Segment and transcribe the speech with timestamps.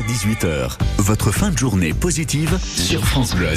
[0.00, 3.54] 18h, votre fin de journée positive sur France Bleu.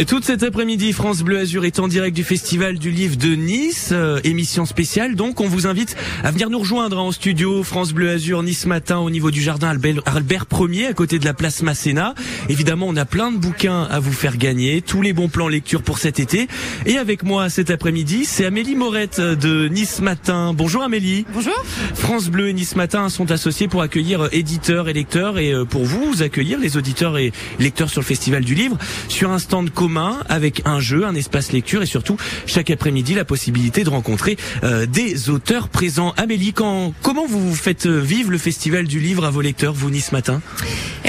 [0.00, 3.34] Et toute cet après-midi, France Bleu Azur est en direct du Festival du Livre de
[3.34, 5.14] Nice, euh, émission spéciale.
[5.14, 8.64] Donc, on vous invite à venir nous rejoindre hein, en studio France Bleu Azur Nice
[8.64, 12.14] matin au niveau du jardin Albert, Albert 1er à côté de la place Masséna.
[12.48, 15.82] Évidemment, on a plein de bouquins à vous faire gagner, tous les bons plans lecture
[15.82, 16.48] pour cet été.
[16.86, 20.54] Et avec moi cet après-midi, c'est Amélie Morette de Nice Matin.
[20.54, 21.26] Bonjour Amélie.
[21.34, 21.62] Bonjour.
[21.94, 25.66] France Bleu et Nice Matin sont associés pour accueillir euh, éditeurs et lecteurs et euh,
[25.66, 29.68] pour vous accueillir les auditeurs et lecteurs sur le Festival du Livre sur un stand
[29.68, 29.89] commun
[30.28, 34.86] avec un jeu, un espace lecture et surtout chaque après-midi la possibilité de rencontrer euh,
[34.86, 36.14] des auteurs présents.
[36.16, 40.12] Amélie, quand, comment vous faites vivre le Festival du Livre à vos lecteurs, vous Nice
[40.12, 40.40] Matin?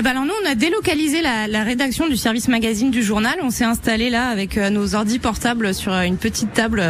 [0.02, 3.36] Eh ben alors nous on a délocalisé la, rédaction du service magazine du journal.
[3.44, 6.82] On s'est installé là avec euh, nos ordi portables sur euh, une petite table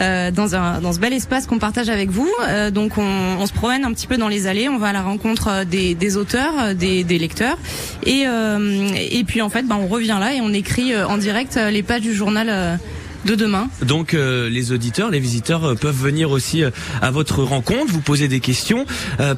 [0.00, 2.28] euh, dans dans ce bel espace qu'on partage avec vous.
[2.72, 5.64] Donc on, se promène un petit peu dans les allées, on va à la rencontre
[5.66, 7.58] des, auteurs, des, lecteurs
[8.04, 11.84] et et puis en fait ben on revient là et on écrit en direct les
[11.84, 12.80] pages du journal
[13.24, 13.68] de demain.
[13.82, 16.70] Donc euh, les auditeurs, les visiteurs euh, peuvent venir aussi euh,
[17.02, 18.86] à votre rencontre, vous poser des questions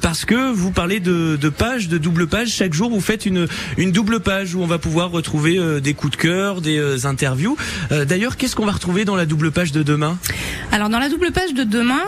[0.00, 2.48] parce que vous parlez de, de pages, de double pages.
[2.48, 6.12] Chaque jour, vous faites une une double page où on va pouvoir retrouver des coups
[6.12, 7.56] de cœur, des interviews.
[7.91, 10.19] D'ailleurs, qu'est-ce qu'on va retrouver dans la double page de demain?
[10.73, 12.03] Alors dans la double page de demain,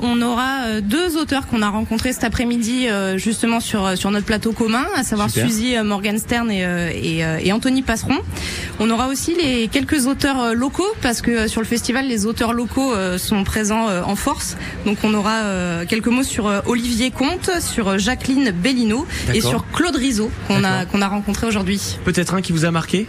[0.00, 4.86] on aura deux auteurs qu'on a rencontrés cet après-midi justement sur sur notre plateau commun,
[4.96, 5.48] à savoir Super.
[5.48, 6.62] Suzy Morgenstern et,
[6.94, 8.18] et, et Anthony Passeron.
[8.78, 12.52] On aura aussi les quelques auteurs locaux parce que euh, sur le festival, les auteurs
[12.52, 14.56] locaux euh, sont présents euh, en force.
[14.84, 15.42] Donc on aura
[15.88, 21.02] quelques mots sur Olivier Comte, sur Jacqueline Bellino et sur Claude Rizzo qu'on a qu'on
[21.02, 21.98] a rencontré aujourd'hui.
[22.04, 23.06] Peut-être un qui vous a marqué?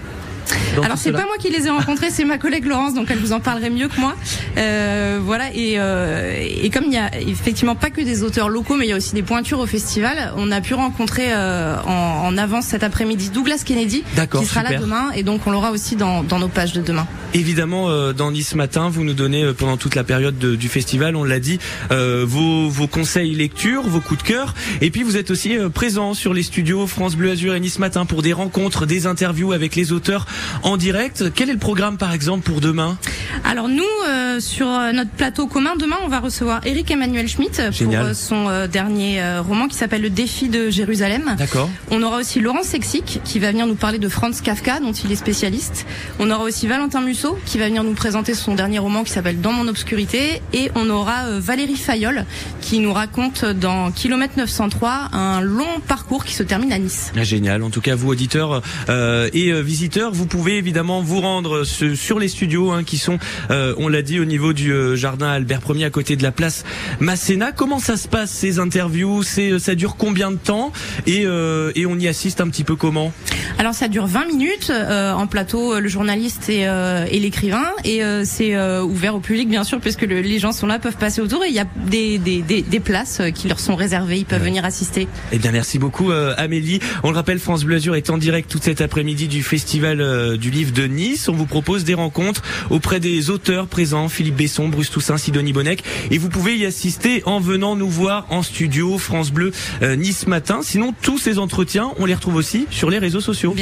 [0.84, 3.34] Alors c'est pas moi qui les ai rencontrés, c'est ma collègue Laurence, donc elle vous
[3.34, 4.16] en parlerait mieux que moi.
[4.58, 8.76] Euh, voilà et, euh, et comme il y a effectivement pas que des auteurs locaux,
[8.76, 12.28] mais il y a aussi des pointures au festival, on a pu rencontrer euh, en,
[12.28, 14.64] en, avance cet après-midi Douglas Kennedy, qui sera super.
[14.64, 17.08] là demain, et donc on l'aura aussi dans, dans, nos pages de demain.
[17.34, 20.70] Évidemment, euh, dans Nice matin, vous nous donnez euh, pendant toute la période de, du
[20.70, 21.60] festival, on l'a dit,
[21.92, 26.14] euh, vos, vos conseils lecture, vos coups de cœur, et puis vous êtes aussi présent
[26.14, 29.76] sur les studios France Bleu Azur et Nice matin pour des rencontres, des interviews avec
[29.76, 30.26] les auteurs
[30.64, 31.26] en direct.
[31.34, 32.98] Quel est le programme par exemple pour demain?
[33.44, 38.02] Alors nous, euh, sur notre plateau commun, demain on va recevoir Eric Emmanuel Schmitt Génial.
[38.02, 41.36] pour euh, son euh, dernier roman qui s'appelle Le défi de Jérusalem.
[41.38, 41.70] D'accord.
[41.92, 45.12] On aura aussi Laurent Sexic qui va venir nous parler de Franz Kafka dont il
[45.12, 45.86] est spécialiste.
[46.20, 49.42] On aura aussi Valentin Musso qui va venir nous présenter son dernier roman qui s'appelle
[49.42, 52.26] Dans mon obscurité et on aura Valérie Fayol
[52.62, 57.12] qui nous raconte dans Kilomètre 903 un long parcours qui se termine à Nice.
[57.16, 57.64] Ah, génial.
[57.64, 62.20] En tout cas, vous auditeurs euh, et euh, visiteurs, vous pouvez évidemment vous rendre sur
[62.20, 63.18] les studios hein, qui sont,
[63.52, 66.32] euh, on l'a dit, au niveau du euh, jardin Albert Ier à côté de la
[66.32, 66.64] place
[67.00, 67.52] Masséna.
[67.52, 69.24] Comment ça se passe ces interviews?
[69.24, 70.72] C'est ça dure combien de temps?
[71.06, 73.12] Et, euh, et on y assiste un petit peu comment?
[73.58, 77.66] Alors ça dure 20 minutes euh, en plateau, le journaliste et, et l'écrivain.
[77.84, 81.22] Et c'est ouvert au public bien sûr puisque le, les gens sont là, peuvent passer
[81.22, 81.44] autour.
[81.44, 84.44] Et il y a des, des, des, des places qui leur sont réservées, ils peuvent
[84.44, 85.08] venir assister.
[85.32, 86.80] Eh bien merci beaucoup Amélie.
[87.04, 90.02] On le rappelle, France Bleu Azur est en direct tout cet après-midi du festival
[90.38, 91.30] du livre de Nice.
[91.30, 95.84] On vous propose des rencontres auprès des auteurs présents, Philippe Besson, Bruce Toussaint, Sidonie Bonnec.
[96.12, 99.52] Et vous pouvez y assister en venant nous voir en studio France Bleu
[99.82, 100.60] euh, Nice Matin.
[100.62, 103.54] Sinon, tous ces entretiens, on les retrouve aussi sur les réseaux sociaux.